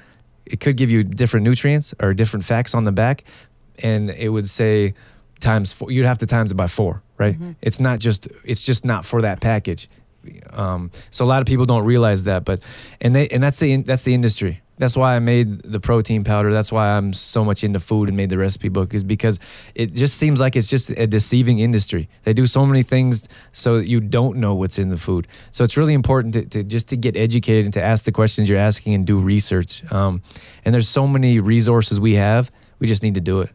it 0.46 0.58
could 0.58 0.76
give 0.76 0.90
you 0.90 1.04
different 1.04 1.44
nutrients 1.44 1.94
or 2.00 2.12
different 2.14 2.44
facts 2.44 2.74
on 2.74 2.84
the 2.84 2.92
back 2.92 3.24
and 3.82 4.10
it 4.10 4.28
would 4.28 4.48
say 4.48 4.94
times 5.40 5.72
four 5.72 5.90
you'd 5.90 6.06
have 6.06 6.18
to 6.18 6.26
times 6.26 6.50
it 6.50 6.54
by 6.54 6.66
four 6.66 7.02
right 7.18 7.34
mm-hmm. 7.34 7.52
it's 7.62 7.80
not 7.80 7.98
just 7.98 8.28
it's 8.44 8.62
just 8.62 8.84
not 8.84 9.04
for 9.04 9.22
that 9.22 9.40
package 9.40 9.88
um, 10.50 10.90
so 11.10 11.24
a 11.24 11.26
lot 11.26 11.40
of 11.40 11.46
people 11.46 11.64
don't 11.64 11.84
realize 11.84 12.24
that 12.24 12.44
but 12.44 12.60
and 13.00 13.14
they 13.14 13.28
and 13.28 13.42
that's 13.42 13.58
the 13.58 13.76
that's 13.82 14.02
the 14.04 14.14
industry 14.14 14.60
that's 14.80 14.96
why 14.96 15.14
I 15.14 15.18
made 15.18 15.60
the 15.60 15.78
protein 15.78 16.24
powder. 16.24 16.54
That's 16.54 16.72
why 16.72 16.96
I'm 16.96 17.12
so 17.12 17.44
much 17.44 17.62
into 17.62 17.78
food 17.78 18.08
and 18.08 18.16
made 18.16 18.30
the 18.30 18.38
recipe 18.38 18.70
book 18.70 18.94
is 18.94 19.04
because 19.04 19.38
it 19.74 19.92
just 19.92 20.16
seems 20.16 20.40
like 20.40 20.56
it's 20.56 20.68
just 20.68 20.88
a 20.88 21.06
deceiving 21.06 21.58
industry. 21.58 22.08
They 22.24 22.32
do 22.32 22.46
so 22.46 22.64
many 22.64 22.82
things 22.82 23.28
so 23.52 23.76
you 23.76 24.00
don't 24.00 24.38
know 24.38 24.54
what's 24.54 24.78
in 24.78 24.88
the 24.88 24.96
food. 24.96 25.28
So 25.52 25.64
it's 25.64 25.76
really 25.76 25.92
important 25.92 26.32
to, 26.32 26.46
to 26.46 26.62
just 26.62 26.88
to 26.88 26.96
get 26.96 27.14
educated 27.14 27.66
and 27.66 27.74
to 27.74 27.82
ask 27.82 28.06
the 28.06 28.12
questions 28.12 28.48
you're 28.48 28.58
asking 28.58 28.94
and 28.94 29.06
do 29.06 29.18
research. 29.18 29.84
Um, 29.92 30.22
and 30.64 30.74
there's 30.74 30.88
so 30.88 31.06
many 31.06 31.40
resources 31.40 32.00
we 32.00 32.14
have. 32.14 32.50
We 32.78 32.86
just 32.86 33.02
need 33.02 33.16
to 33.16 33.20
do 33.20 33.42
it. 33.42 33.50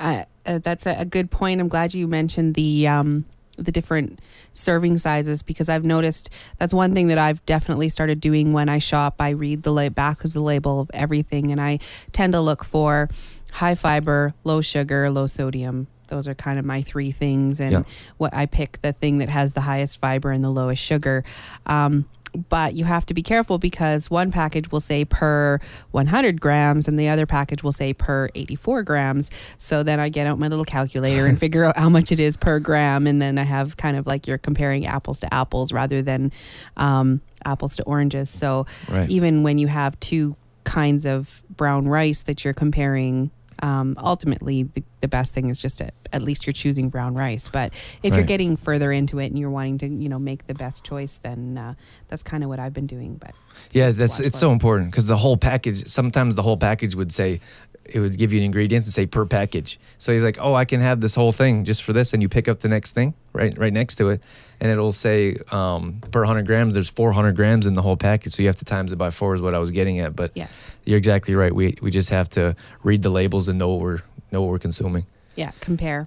Uh, 0.00 0.24
uh, 0.46 0.58
that's 0.58 0.86
a, 0.86 1.00
a, 1.00 1.04
good 1.04 1.30
point. 1.30 1.60
I'm 1.60 1.68
glad 1.68 1.92
you 1.92 2.08
mentioned 2.08 2.54
the 2.54 2.88
um, 2.88 3.26
the 3.58 3.70
different 3.70 4.18
serving 4.54 4.96
sizes 4.96 5.42
because 5.42 5.68
I've 5.68 5.84
noticed 5.84 6.30
that's 6.58 6.72
one 6.72 6.94
thing 6.94 7.08
that 7.08 7.18
I've 7.18 7.44
definitely 7.44 7.90
started 7.90 8.20
doing 8.20 8.52
when 8.52 8.70
I 8.70 8.78
shop. 8.78 9.16
I 9.20 9.30
read 9.30 9.62
the 9.62 9.92
back 9.94 10.24
of 10.24 10.32
the 10.32 10.40
label 10.40 10.80
of 10.80 10.90
everything 10.94 11.52
and 11.52 11.60
I 11.60 11.78
tend 12.12 12.32
to 12.32 12.40
look 12.40 12.64
for 12.64 13.10
high 13.52 13.74
fiber, 13.74 14.32
low 14.42 14.62
sugar, 14.62 15.10
low 15.10 15.26
sodium. 15.26 15.86
Those 16.06 16.26
are 16.26 16.34
kind 16.34 16.58
of 16.58 16.64
my 16.64 16.82
three 16.82 17.12
things, 17.12 17.60
and 17.60 17.72
yeah. 17.72 17.82
what 18.16 18.34
I 18.34 18.46
pick 18.46 18.82
the 18.82 18.92
thing 18.92 19.18
that 19.18 19.28
has 19.28 19.52
the 19.52 19.60
highest 19.60 20.00
fiber 20.00 20.32
and 20.32 20.42
the 20.42 20.50
lowest 20.50 20.82
sugar. 20.82 21.22
Um, 21.66 22.08
but 22.48 22.74
you 22.74 22.84
have 22.84 23.06
to 23.06 23.14
be 23.14 23.22
careful 23.22 23.58
because 23.58 24.10
one 24.10 24.30
package 24.30 24.70
will 24.70 24.80
say 24.80 25.04
per 25.04 25.58
100 25.90 26.40
grams 26.40 26.88
and 26.88 26.98
the 26.98 27.08
other 27.08 27.26
package 27.26 27.62
will 27.62 27.72
say 27.72 27.92
per 27.92 28.28
84 28.34 28.82
grams. 28.82 29.30
So 29.58 29.82
then 29.82 30.00
I 30.00 30.08
get 30.08 30.26
out 30.26 30.38
my 30.38 30.48
little 30.48 30.64
calculator 30.64 31.26
and 31.26 31.38
figure 31.40 31.64
out 31.64 31.76
how 31.76 31.88
much 31.88 32.12
it 32.12 32.20
is 32.20 32.36
per 32.36 32.58
gram. 32.58 33.06
And 33.06 33.20
then 33.20 33.38
I 33.38 33.44
have 33.44 33.76
kind 33.76 33.96
of 33.96 34.06
like 34.06 34.26
you're 34.26 34.38
comparing 34.38 34.86
apples 34.86 35.20
to 35.20 35.32
apples 35.32 35.72
rather 35.72 36.02
than 36.02 36.32
um, 36.76 37.20
apples 37.44 37.76
to 37.76 37.82
oranges. 37.84 38.30
So 38.30 38.66
right. 38.88 39.08
even 39.10 39.42
when 39.42 39.58
you 39.58 39.68
have 39.68 39.98
two 40.00 40.36
kinds 40.64 41.06
of 41.06 41.42
brown 41.50 41.88
rice 41.88 42.22
that 42.22 42.44
you're 42.44 42.54
comparing 42.54 43.30
um, 43.62 43.94
ultimately 43.98 44.64
the, 44.64 44.82
the, 45.00 45.08
best 45.08 45.34
thing 45.34 45.50
is 45.50 45.60
just 45.60 45.78
to, 45.78 45.90
at 46.12 46.22
least 46.22 46.46
you're 46.46 46.52
choosing 46.52 46.88
brown 46.88 47.14
rice 47.14 47.48
but 47.48 47.72
if 48.02 48.10
right. 48.10 48.18
you're 48.18 48.26
getting 48.26 48.56
further 48.56 48.92
into 48.92 49.18
it 49.18 49.26
and 49.26 49.38
you're 49.38 49.50
wanting 49.50 49.78
to 49.78 49.86
you 49.88 50.08
know 50.08 50.18
make 50.18 50.46
the 50.46 50.54
best 50.54 50.84
choice 50.84 51.18
then 51.22 51.58
uh, 51.58 51.74
that's 52.08 52.22
kind 52.22 52.42
of 52.42 52.48
what 52.48 52.58
i've 52.58 52.72
been 52.72 52.86
doing 52.86 53.16
but 53.16 53.34
yeah 53.72 53.90
that's 53.90 54.20
it's 54.20 54.38
so 54.38 54.52
important 54.52 54.90
because 54.90 55.06
the 55.06 55.16
whole 55.16 55.36
package 55.36 55.88
sometimes 55.88 56.36
the 56.36 56.42
whole 56.42 56.56
package 56.56 56.94
would 56.94 57.12
say 57.12 57.40
it 57.84 58.00
would 58.00 58.16
give 58.16 58.32
you 58.32 58.38
an 58.38 58.44
ingredients 58.44 58.86
and 58.86 58.94
say 58.94 59.06
per 59.06 59.26
package. 59.26 59.78
So 59.98 60.12
he's 60.12 60.24
like, 60.24 60.38
"Oh, 60.40 60.54
I 60.54 60.64
can 60.64 60.80
have 60.80 61.00
this 61.00 61.14
whole 61.14 61.32
thing 61.32 61.64
just 61.64 61.82
for 61.82 61.92
this," 61.92 62.12
and 62.12 62.22
you 62.22 62.28
pick 62.28 62.48
up 62.48 62.60
the 62.60 62.68
next 62.68 62.92
thing 62.92 63.14
right 63.32 63.56
right 63.58 63.72
next 63.72 63.96
to 63.96 64.08
it, 64.10 64.20
and 64.60 64.70
it'll 64.70 64.92
say 64.92 65.36
um, 65.50 66.00
per 66.10 66.20
100 66.20 66.46
grams. 66.46 66.74
There's 66.74 66.88
400 66.88 67.34
grams 67.34 67.66
in 67.66 67.74
the 67.74 67.82
whole 67.82 67.96
package, 67.96 68.34
so 68.34 68.42
you 68.42 68.48
have 68.48 68.58
to 68.58 68.64
times 68.64 68.92
it 68.92 68.96
by 68.96 69.10
four 69.10 69.34
is 69.34 69.40
what 69.40 69.54
I 69.54 69.58
was 69.58 69.70
getting 69.70 69.98
at. 69.98 70.14
But 70.14 70.32
yeah, 70.34 70.48
you're 70.84 70.98
exactly 70.98 71.34
right. 71.34 71.54
We 71.54 71.76
we 71.80 71.90
just 71.90 72.10
have 72.10 72.28
to 72.30 72.54
read 72.82 73.02
the 73.02 73.10
labels 73.10 73.48
and 73.48 73.58
know 73.58 73.68
what 73.68 73.80
we're 73.80 74.02
know 74.30 74.42
what 74.42 74.50
we're 74.50 74.58
consuming. 74.58 75.06
Yeah, 75.36 75.52
compare. 75.60 76.06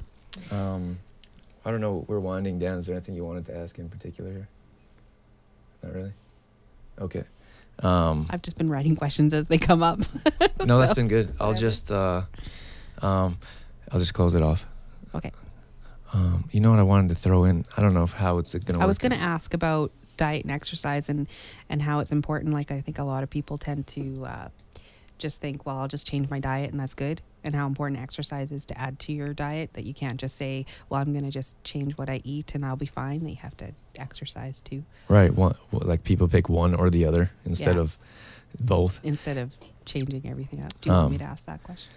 Um, 0.51 0.99
I 1.65 1.71
don't 1.71 1.81
know. 1.81 2.05
We're 2.07 2.19
winding 2.19 2.59
down. 2.59 2.77
Is 2.77 2.85
there 2.85 2.95
anything 2.95 3.15
you 3.15 3.25
wanted 3.25 3.45
to 3.47 3.57
ask 3.57 3.77
in 3.79 3.89
particular 3.89 4.31
here? 4.31 4.47
Not 5.81 5.93
really. 5.93 6.13
Okay. 6.99 7.23
Um, 7.79 8.27
I've 8.29 8.41
just 8.41 8.57
been 8.57 8.69
writing 8.69 8.95
questions 8.95 9.33
as 9.33 9.47
they 9.47 9.57
come 9.57 9.83
up. 9.83 9.99
no, 10.59 10.65
so. 10.65 10.79
that's 10.79 10.93
been 10.93 11.07
good. 11.07 11.33
I'll 11.39 11.53
just 11.53 11.91
uh, 11.91 12.21
um, 13.01 13.37
I'll 13.91 13.99
just 13.99 14.13
close 14.13 14.33
it 14.33 14.41
off. 14.41 14.65
Okay. 15.15 15.31
Um, 16.13 16.47
you 16.51 16.59
know 16.59 16.69
what 16.69 16.79
I 16.79 16.83
wanted 16.83 17.09
to 17.09 17.15
throw 17.15 17.43
in? 17.45 17.65
I 17.75 17.81
don't 17.81 17.93
know 17.93 18.03
if 18.03 18.13
how 18.13 18.37
it's 18.37 18.53
gonna. 18.53 18.79
I 18.79 18.85
was 18.85 18.97
gonna 18.97 19.15
ask 19.15 19.53
about 19.53 19.91
diet 20.17 20.43
and 20.43 20.51
exercise 20.51 21.09
and 21.09 21.27
and 21.69 21.81
how 21.81 21.99
it's 21.99 22.11
important. 22.11 22.53
Like 22.53 22.71
I 22.71 22.81
think 22.81 22.99
a 22.99 23.03
lot 23.03 23.23
of 23.23 23.29
people 23.29 23.57
tend 23.57 23.87
to 23.87 24.25
uh, 24.25 24.47
just 25.23 25.41
think, 25.41 25.65
well, 25.65 25.77
I'll 25.79 25.87
just 25.87 26.05
change 26.05 26.29
my 26.29 26.39
diet 26.39 26.69
and 26.71 26.79
that's 26.79 26.93
good. 26.93 27.21
And 27.43 27.55
how 27.55 27.65
important 27.65 27.99
exercise 27.99 28.51
is 28.51 28.67
to 28.67 28.79
add 28.79 28.99
to 28.99 29.13
your 29.13 29.33
diet. 29.33 29.73
That 29.73 29.85
you 29.85 29.93
can't 29.93 30.17
just 30.17 30.35
say, 30.35 30.67
well, 30.89 31.01
I'm 31.01 31.13
gonna 31.13 31.31
just 31.31 31.61
change 31.63 31.97
what 31.97 32.09
I 32.09 32.21
eat 32.23 32.53
and 32.53 32.63
I'll 32.63 32.75
be 32.75 32.85
fine. 32.85 33.23
That 33.23 33.29
you 33.31 33.37
have 33.37 33.57
to 33.57 33.71
exercise 33.97 34.61
too. 34.61 34.83
Right. 35.07 35.33
One, 35.33 35.55
like 35.71 36.03
people 36.03 36.27
pick 36.27 36.47
one 36.47 36.75
or 36.75 36.91
the 36.91 37.05
other 37.05 37.31
instead 37.45 37.75
yeah. 37.75 37.81
of 37.81 37.97
both. 38.59 38.99
Instead 39.03 39.37
of 39.37 39.51
changing 39.85 40.29
everything 40.29 40.61
up. 40.61 40.79
Do 40.81 40.89
you 40.89 40.95
um, 40.95 41.01
want 41.01 41.11
me 41.11 41.15
um, 41.17 41.25
to 41.25 41.25
ask 41.25 41.45
that 41.45 41.63
question? 41.63 41.91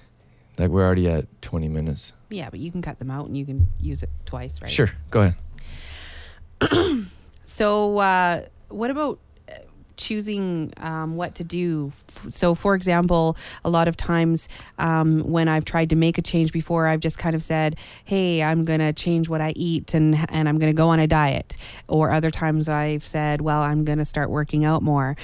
Like 0.56 0.70
we're 0.70 0.84
already 0.84 1.08
at 1.10 1.26
20 1.42 1.68
minutes. 1.68 2.12
Yeah, 2.30 2.48
but 2.48 2.60
you 2.60 2.72
can 2.72 2.80
cut 2.80 2.98
them 2.98 3.10
out 3.10 3.26
and 3.26 3.36
you 3.36 3.44
can 3.44 3.68
use 3.78 4.02
it 4.02 4.10
twice, 4.24 4.62
right? 4.62 4.70
Sure, 4.70 4.90
go 5.10 5.34
ahead. 6.60 7.06
So, 7.46 7.98
uh, 7.98 8.42
what 8.68 8.90
about 8.90 9.20
choosing 9.96 10.72
um, 10.78 11.16
what 11.16 11.34
to 11.36 11.44
do? 11.44 11.92
So, 12.28 12.54
for 12.54 12.74
example, 12.74 13.36
a 13.64 13.70
lot 13.70 13.88
of 13.88 13.96
times 13.96 14.48
um, 14.78 15.20
when 15.20 15.48
I've 15.48 15.64
tried 15.64 15.90
to 15.90 15.96
make 15.96 16.18
a 16.18 16.22
change 16.22 16.52
before, 16.52 16.86
I've 16.86 17.00
just 17.00 17.18
kind 17.18 17.34
of 17.34 17.42
said, 17.42 17.76
"Hey, 18.04 18.42
I'm 18.42 18.64
going 18.64 18.80
to 18.80 18.92
change 18.92 19.28
what 19.28 19.40
I 19.40 19.52
eat 19.56 19.94
and 19.94 20.14
and 20.30 20.48
I'm 20.48 20.58
going 20.58 20.72
to 20.72 20.76
go 20.76 20.88
on 20.88 20.98
a 21.00 21.06
diet." 21.06 21.56
Or 21.88 22.10
other 22.10 22.30
times 22.30 22.68
I've 22.68 23.04
said, 23.04 23.40
"Well, 23.40 23.62
I'm 23.62 23.84
going 23.84 23.98
to 23.98 24.04
start 24.04 24.30
working 24.30 24.64
out 24.64 24.82
more." 24.82 25.16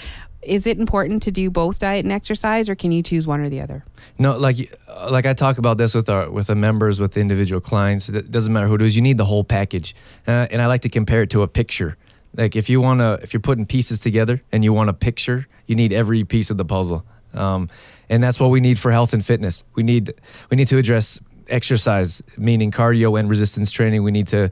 Is 0.43 0.67
it 0.67 0.79
important 0.79 1.23
to 1.23 1.31
do 1.31 1.51
both 1.51 1.79
diet 1.79 2.05
and 2.05 2.13
exercise, 2.13 2.69
or 2.69 2.75
can 2.75 2.91
you 2.91 3.03
choose 3.03 3.29
one 3.29 3.41
or 3.41 3.49
the 3.49 3.61
other? 3.61 3.85
No, 4.19 4.37
like 4.37 4.77
like 5.09 5.25
I 5.25 5.35
talk 5.35 5.59
about 5.59 5.79
this 5.79 5.95
with 5.95 6.09
our 6.11 6.31
with 6.31 6.49
the 6.49 6.57
members, 6.57 6.99
with 6.99 7.13
the 7.13 7.21
individual 7.21 7.61
clients. 7.61 8.09
It 8.09 8.31
doesn't 8.31 8.53
matter 8.53 8.67
who 8.67 8.75
it 8.75 8.83
is. 8.83 8.97
You 8.97 9.03
need 9.03 9.19
the 9.19 9.25
whole 9.25 9.45
package, 9.45 9.95
uh, 10.27 10.49
and 10.51 10.61
I 10.61 10.67
like 10.67 10.83
to 10.83 10.89
compare 10.89 11.23
it 11.23 11.31
to 11.31 11.43
a 11.43 11.49
picture. 11.49 11.97
Like 12.35 12.57
if 12.57 12.71
you 12.71 12.81
want 12.81 13.01
to, 13.01 13.19
if 13.23 13.33
you're 13.33 13.41
putting 13.41 13.67
pieces 13.67 14.01
together 14.01 14.43
and 14.51 14.65
you 14.65 14.73
want 14.73 14.91
a 14.91 14.95
picture, 14.95 15.47
you 15.67 15.77
need 15.77 15.93
every 15.93 16.25
piece 16.25 16.51
of 16.51 16.57
the 16.57 16.65
puzzle, 16.65 17.05
um, 17.35 17.69
and 18.09 18.23
that's 18.23 18.41
what 18.41 18.49
we 18.49 18.61
need 18.61 18.79
for 18.79 18.91
health 18.91 19.13
and 19.13 19.25
fitness. 19.25 19.65
We 19.75 19.83
need 19.83 20.15
we 20.51 20.57
need 20.57 20.69
to 20.69 20.79
address 20.79 21.21
exercise, 21.49 22.23
meaning 22.37 22.71
cardio 22.71 23.19
and 23.19 23.29
resistance 23.29 23.71
training. 23.71 24.03
We 24.03 24.11
need 24.11 24.29
to 24.29 24.51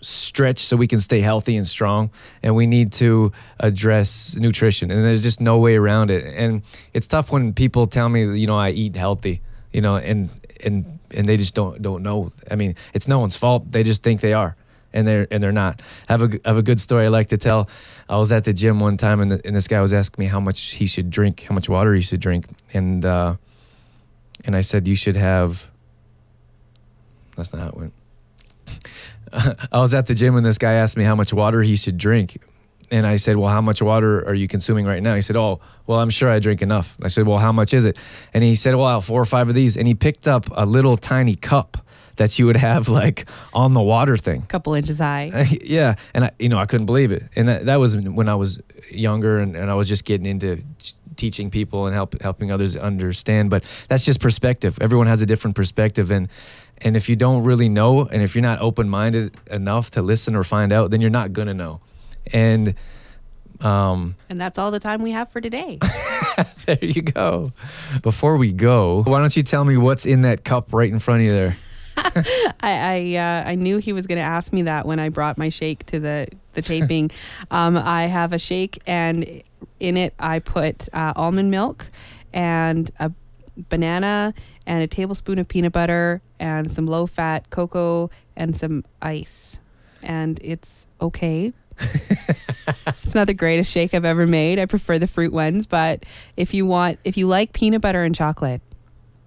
stretch 0.00 0.60
so 0.60 0.76
we 0.76 0.86
can 0.86 1.00
stay 1.00 1.20
healthy 1.20 1.56
and 1.56 1.66
strong. 1.66 2.10
And 2.42 2.54
we 2.54 2.66
need 2.66 2.92
to 2.94 3.32
address 3.58 4.36
nutrition. 4.36 4.90
And 4.90 5.04
there's 5.04 5.22
just 5.22 5.40
no 5.40 5.58
way 5.58 5.76
around 5.76 6.10
it. 6.10 6.24
And 6.24 6.62
it's 6.92 7.06
tough 7.06 7.32
when 7.32 7.52
people 7.52 7.86
tell 7.86 8.08
me 8.08 8.38
you 8.38 8.46
know 8.46 8.56
I 8.56 8.70
eat 8.70 8.94
healthy 8.94 9.40
you 9.72 9.80
know 9.80 9.96
and 9.96 10.30
and 10.64 10.98
and 11.10 11.28
they 11.28 11.36
just 11.36 11.54
don't 11.54 11.82
don't 11.82 12.02
know. 12.02 12.30
I 12.50 12.56
mean 12.56 12.76
it's 12.94 13.08
no 13.08 13.18
one's 13.18 13.36
fault. 13.36 13.72
They 13.72 13.82
just 13.82 14.02
think 14.02 14.20
they 14.20 14.32
are 14.32 14.56
and 14.92 15.06
they're 15.06 15.26
and 15.30 15.42
they're 15.42 15.52
not 15.52 15.82
I 16.08 16.12
have 16.12 16.22
a 16.22 16.40
have 16.44 16.56
a 16.56 16.62
good 16.62 16.80
story 16.80 17.06
I 17.06 17.08
like 17.08 17.28
to 17.28 17.38
tell 17.38 17.68
I 18.08 18.16
was 18.16 18.32
at 18.32 18.44
the 18.44 18.52
gym 18.52 18.80
one 18.80 18.96
time 18.96 19.20
and, 19.20 19.32
the, 19.32 19.40
and 19.44 19.54
this 19.54 19.68
guy 19.68 19.80
was 19.80 19.92
asking 19.92 20.22
me 20.22 20.26
how 20.26 20.40
much 20.40 20.60
he 20.60 20.86
should 20.86 21.10
drink 21.10 21.44
how 21.48 21.54
much 21.54 21.68
water 21.68 21.94
he 21.94 22.02
should 22.02 22.20
drink 22.20 22.46
and 22.72 23.04
uh 23.04 23.36
and 24.44 24.54
I 24.56 24.60
said 24.60 24.86
you 24.86 24.96
should 24.96 25.16
have 25.16 25.64
that's 27.36 27.52
not 27.52 27.62
how 27.62 27.68
it 27.68 27.76
went 27.76 27.92
I 29.72 29.80
was 29.80 29.94
at 29.94 30.06
the 30.06 30.14
gym 30.14 30.36
and 30.36 30.44
this 30.44 30.58
guy 30.58 30.74
asked 30.74 30.96
me 30.96 31.04
how 31.04 31.14
much 31.14 31.32
water 31.32 31.62
he 31.62 31.76
should 31.76 31.98
drink. 31.98 32.38
And 32.90 33.06
I 33.06 33.16
said, 33.16 33.36
Well, 33.36 33.50
how 33.50 33.60
much 33.60 33.82
water 33.82 34.26
are 34.26 34.34
you 34.34 34.46
consuming 34.46 34.86
right 34.86 35.02
now? 35.02 35.14
He 35.14 35.22
said, 35.22 35.36
Oh, 35.36 35.60
well, 35.86 35.98
I'm 35.98 36.10
sure 36.10 36.30
I 36.30 36.38
drink 36.38 36.62
enough. 36.62 36.96
I 37.02 37.08
said, 37.08 37.26
Well, 37.26 37.38
how 37.38 37.52
much 37.52 37.74
is 37.74 37.84
it? 37.84 37.96
And 38.32 38.44
he 38.44 38.54
said, 38.54 38.76
Well, 38.76 39.00
four 39.00 39.20
or 39.20 39.26
five 39.26 39.48
of 39.48 39.54
these. 39.54 39.76
And 39.76 39.88
he 39.88 39.94
picked 39.94 40.28
up 40.28 40.46
a 40.52 40.64
little 40.64 40.96
tiny 40.96 41.34
cup 41.34 41.84
that 42.16 42.38
you 42.38 42.46
would 42.46 42.56
have 42.56 42.88
like 42.88 43.26
on 43.52 43.72
the 43.72 43.82
water 43.82 44.16
thing. 44.16 44.42
couple 44.42 44.74
inches 44.74 44.98
high. 44.98 45.46
yeah. 45.62 45.96
And 46.14 46.26
I, 46.26 46.30
you 46.38 46.48
know, 46.48 46.58
I 46.58 46.66
couldn't 46.66 46.86
believe 46.86 47.12
it. 47.12 47.24
And 47.36 47.48
that, 47.48 47.66
that 47.66 47.76
was 47.76 47.96
when 47.96 48.28
I 48.28 48.34
was 48.34 48.60
younger 48.90 49.38
and, 49.38 49.56
and 49.56 49.70
I 49.70 49.74
was 49.74 49.88
just 49.88 50.04
getting 50.04 50.26
into 50.26 50.62
teaching 51.16 51.50
people 51.50 51.86
and 51.86 51.94
help, 51.94 52.20
helping 52.20 52.50
others 52.50 52.76
understand. 52.76 53.50
But 53.50 53.64
that's 53.88 54.04
just 54.04 54.20
perspective. 54.20 54.78
Everyone 54.80 55.06
has 55.06 55.22
a 55.22 55.26
different 55.26 55.56
perspective. 55.56 56.10
And, 56.10 56.28
and 56.78 56.96
if 56.96 57.08
you 57.08 57.16
don't 57.16 57.44
really 57.44 57.68
know, 57.68 58.06
and 58.06 58.22
if 58.22 58.34
you're 58.34 58.42
not 58.42 58.60
open 58.60 58.88
minded 58.88 59.34
enough 59.50 59.90
to 59.92 60.02
listen 60.02 60.34
or 60.34 60.44
find 60.44 60.72
out, 60.72 60.90
then 60.90 61.00
you're 61.00 61.10
not 61.10 61.32
going 61.32 61.48
to 61.48 61.54
know. 61.54 61.80
And 62.32 62.74
um, 63.60 64.16
And 64.28 64.40
that's 64.40 64.58
all 64.58 64.70
the 64.70 64.80
time 64.80 65.02
we 65.02 65.12
have 65.12 65.30
for 65.30 65.40
today. 65.40 65.78
there 66.66 66.78
you 66.82 67.02
go. 67.02 67.52
Before 68.02 68.36
we 68.36 68.52
go, 68.52 69.02
why 69.04 69.20
don't 69.20 69.34
you 69.36 69.42
tell 69.42 69.64
me 69.64 69.76
what's 69.76 70.04
in 70.06 70.22
that 70.22 70.44
cup 70.44 70.72
right 70.72 70.92
in 70.92 70.98
front 70.98 71.22
of 71.22 71.26
you 71.28 71.32
there? 71.32 71.56
I 72.60 73.14
I, 73.14 73.16
uh, 73.16 73.48
I 73.50 73.54
knew 73.54 73.78
he 73.78 73.92
was 73.92 74.06
going 74.06 74.18
to 74.18 74.24
ask 74.24 74.52
me 74.52 74.62
that 74.62 74.86
when 74.86 74.98
I 74.98 75.08
brought 75.08 75.38
my 75.38 75.48
shake 75.48 75.84
to 75.86 76.00
the 76.00 76.28
the 76.52 76.62
taping. 76.62 77.10
um, 77.50 77.76
I 77.76 78.06
have 78.06 78.32
a 78.32 78.38
shake, 78.38 78.82
and 78.86 79.42
in 79.80 79.96
it 79.96 80.14
I 80.18 80.38
put 80.38 80.88
uh, 80.92 81.12
almond 81.16 81.50
milk 81.50 81.86
and 82.32 82.90
a 82.98 83.12
banana 83.56 84.34
and 84.66 84.82
a 84.82 84.86
tablespoon 84.86 85.38
of 85.38 85.48
peanut 85.48 85.72
butter 85.72 86.20
and 86.38 86.70
some 86.70 86.86
low 86.86 87.06
fat 87.06 87.50
cocoa 87.50 88.10
and 88.36 88.54
some 88.54 88.84
ice, 89.00 89.58
and 90.02 90.38
it's 90.42 90.86
okay. 91.00 91.52
it's 93.02 93.14
not 93.14 93.26
the 93.26 93.34
greatest 93.34 93.70
shake 93.70 93.92
I've 93.92 94.04
ever 94.04 94.26
made. 94.26 94.58
I 94.58 94.64
prefer 94.66 94.98
the 94.98 95.06
fruit 95.06 95.32
ones, 95.32 95.66
but 95.66 96.04
if 96.36 96.54
you 96.54 96.64
want, 96.64 96.98
if 97.04 97.16
you 97.16 97.26
like 97.26 97.52
peanut 97.52 97.82
butter 97.82 98.02
and 98.02 98.14
chocolate, 98.14 98.62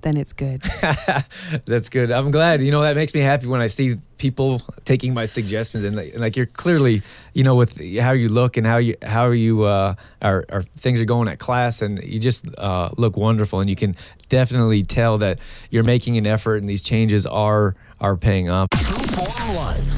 then 0.01 0.17
it's 0.17 0.33
good. 0.33 0.61
That's 1.65 1.89
good. 1.89 2.11
I'm 2.11 2.31
glad. 2.31 2.61
You 2.61 2.71
know, 2.71 2.81
that 2.81 2.95
makes 2.95 3.13
me 3.13 3.19
happy 3.21 3.47
when 3.47 3.61
I 3.61 3.67
see 3.67 3.97
people 4.17 4.61
taking 4.85 5.13
my 5.13 5.25
suggestions 5.25 5.83
and 5.83 5.95
like, 5.95 6.17
like 6.17 6.37
you're 6.37 6.45
clearly, 6.45 7.01
you 7.33 7.43
know, 7.43 7.55
with 7.55 7.77
how 7.99 8.11
you 8.11 8.29
look 8.29 8.57
and 8.57 8.65
how 8.65 8.77
you 8.77 8.95
how 9.01 9.27
you 9.27 9.63
uh, 9.63 9.95
are, 10.21 10.45
are 10.49 10.61
things 10.77 11.01
are 11.01 11.05
going 11.05 11.27
at 11.27 11.39
class, 11.39 11.81
and 11.81 12.01
you 12.03 12.19
just 12.19 12.45
uh, 12.57 12.89
look 12.97 13.17
wonderful, 13.17 13.59
and 13.59 13.69
you 13.69 13.75
can 13.75 13.95
definitely 14.29 14.83
tell 14.83 15.17
that 15.17 15.39
you're 15.69 15.83
making 15.83 16.17
an 16.17 16.27
effort, 16.27 16.57
and 16.57 16.69
these 16.69 16.81
changes 16.81 17.25
are 17.25 17.75
are 17.99 18.15
paying 18.15 18.49
off. 18.49 18.69
True 18.71 18.97
Form 18.97 19.55
Life. 19.55 19.95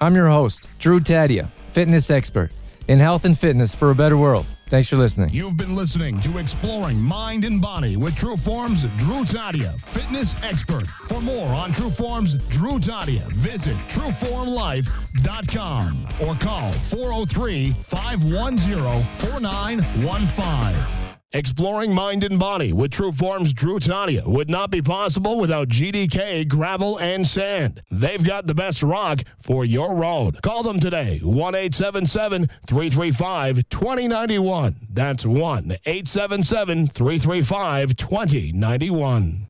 I'm 0.00 0.14
your 0.14 0.28
host, 0.28 0.66
Drew 0.78 0.98
Tadia, 0.98 1.50
fitness 1.68 2.10
expert 2.10 2.50
in 2.88 2.98
health 2.98 3.24
and 3.24 3.38
fitness 3.38 3.74
for 3.74 3.90
a 3.90 3.94
better 3.94 4.16
world. 4.16 4.46
Thanks 4.70 4.88
for 4.88 4.96
listening. 4.96 5.28
You've 5.32 5.56
been 5.56 5.74
listening 5.74 6.20
to 6.20 6.38
Exploring 6.38 7.02
Mind 7.02 7.44
and 7.44 7.60
Body 7.60 7.96
with 7.96 8.14
True 8.14 8.36
Form's 8.36 8.84
Drew 8.98 9.24
Tadia, 9.24 9.76
fitness 9.80 10.36
expert. 10.44 10.86
For 10.86 11.20
more 11.20 11.48
on 11.48 11.72
True 11.72 11.90
Form's 11.90 12.34
Drew 12.46 12.78
Tadia, 12.78 13.26
visit 13.32 13.76
trueformlife.com 13.88 16.08
or 16.24 16.36
call 16.36 16.72
403 16.72 17.74
510 17.82 19.02
4915. 19.16 20.99
Exploring 21.32 21.94
Mind 21.94 22.24
and 22.24 22.40
Body 22.40 22.72
with 22.72 22.90
True 22.90 23.12
Form's 23.12 23.52
Drew 23.52 23.78
Tadia 23.78 24.26
would 24.26 24.50
not 24.50 24.68
be 24.68 24.82
possible 24.82 25.38
without 25.38 25.68
GDK 25.68 26.48
Gravel 26.48 26.98
and 26.98 27.24
Sand. 27.24 27.82
They've 27.88 28.24
got 28.24 28.48
the 28.48 28.54
best 28.54 28.82
rock 28.82 29.22
for 29.38 29.64
your 29.64 29.94
road. 29.94 30.42
Call 30.42 30.64
them 30.64 30.80
today, 30.80 31.20
1 31.22 31.54
877 31.54 32.48
335 32.66 33.68
2091. 33.68 34.88
That's 34.90 35.24
1 35.24 35.76
877 35.86 36.88
335 36.88 37.96
2091. 37.96 39.46